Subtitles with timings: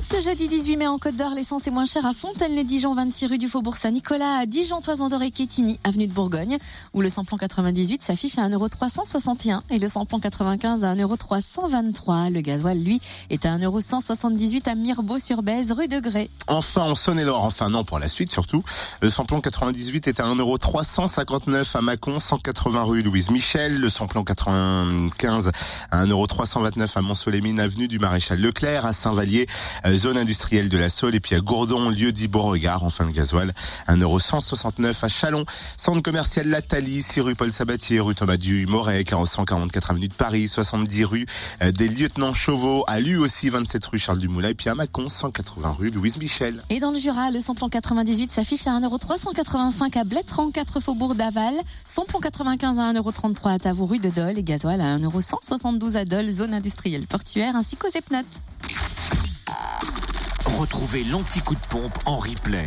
[0.00, 3.38] Ce jeudi 18 mai en Côte d'Or, l'essence est moins chère à Fontaine-les-Dijon, 26 rue
[3.38, 6.56] du Faubourg Saint-Nicolas, à Dijon, Toison d'Or Quétigny, avenue de Bourgogne,
[6.94, 12.32] où le samplon 98 s'affiche à 1,361€ et le samplon 95 à 1,323€.
[12.32, 12.98] Le gasoil, lui,
[13.28, 16.30] est à 1,178€ à Mirbeau-sur-Bèze, rue de Grès.
[16.46, 18.64] Enfin, en Saône-et-Loire, enfin non, pour la suite surtout,
[19.02, 25.52] le samplon 98 est à 1,359€ à Mâcon, 180 rue Louise Michel, le samplon 95
[25.90, 29.46] à 1,329€ à Mont-Solémine, avenue du Maréchal Leclerc, à Saint-Vallier,
[29.96, 33.52] zone industrielle de la Saule, et puis à Gourdon, lieu dit Beauregard, enfin le gasoil,
[33.88, 35.44] 1,169€ à Chalon,
[35.76, 40.48] centre commercial Lathalie, 6 rue Paul Sabatier, rue Thomas Du Moret, 144 avenue de Paris,
[40.48, 41.26] 70 rue
[41.62, 45.08] euh, des Lieutenants Chauveau, à Lu aussi, 27 rue Charles Dumoulin, et puis à Mâcon,
[45.08, 46.62] 180 rue Louise Michel.
[46.70, 51.54] Et dans le Jura, le samplon 98 s'affiche à 1,385€ à Blétran, 4 faubourg d'Aval,
[51.84, 56.30] samplon 95 à 1,33€ à Tavour, rue de Dole, et gasoil à 1,172€ à Dole,
[56.30, 58.42] zone industrielle portuaire, ainsi qu'aux Epnotes.
[60.60, 62.66] Retrouvez l'anti-coup de pompe en replay.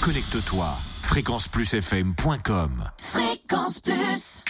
[0.00, 0.76] Connecte-toi.
[1.02, 4.42] fréquenceplusfm.com Fréquence Plus.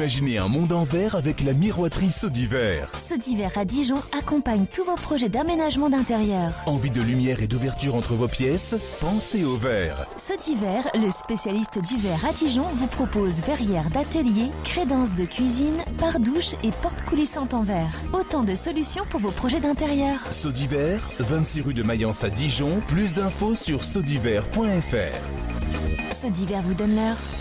[0.00, 2.84] Imaginez un monde en verre avec la miroiterie Sodiver.
[2.96, 6.54] Sodiver à Dijon accompagne tous vos projets d'aménagement d'intérieur.
[6.64, 8.76] Envie de lumière et d'ouverture entre vos pièces?
[8.98, 10.06] Pensez au verre.
[10.16, 16.54] Sodiver, le spécialiste du verre à Dijon, vous propose verrière d'atelier, crédence de cuisine, pare-douche
[16.64, 17.92] et porte coulissante en verre.
[18.14, 20.18] Autant de solutions pour vos projets d'intérieur.
[20.32, 22.80] Sodiver, 26 rue de Mayence à Dijon.
[22.88, 26.14] Plus d'infos sur sodiver.fr.
[26.14, 27.16] Sodiver vous donne l'heure.